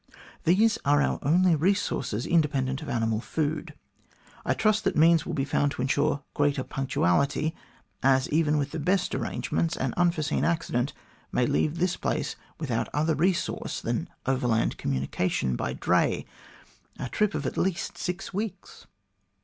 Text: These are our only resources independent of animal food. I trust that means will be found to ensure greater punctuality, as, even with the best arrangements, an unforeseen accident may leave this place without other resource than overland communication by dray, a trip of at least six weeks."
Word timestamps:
These 0.45 0.79
are 0.83 0.99
our 0.99 1.19
only 1.21 1.55
resources 1.55 2.25
independent 2.25 2.81
of 2.81 2.89
animal 2.89 3.19
food. 3.21 3.75
I 4.43 4.55
trust 4.55 4.83
that 4.83 4.95
means 4.95 5.27
will 5.27 5.35
be 5.35 5.45
found 5.45 5.73
to 5.73 5.81
ensure 5.83 6.23
greater 6.33 6.63
punctuality, 6.63 7.53
as, 8.01 8.27
even 8.31 8.57
with 8.57 8.71
the 8.71 8.79
best 8.79 9.13
arrangements, 9.13 9.77
an 9.77 9.93
unforeseen 9.97 10.43
accident 10.43 10.93
may 11.31 11.45
leave 11.45 11.77
this 11.77 11.97
place 11.97 12.35
without 12.59 12.89
other 12.95 13.13
resource 13.13 13.79
than 13.79 14.09
overland 14.25 14.79
communication 14.79 15.55
by 15.55 15.73
dray, 15.73 16.25
a 16.97 17.07
trip 17.07 17.35
of 17.35 17.45
at 17.45 17.55
least 17.55 17.95
six 17.95 18.33
weeks." 18.33 18.87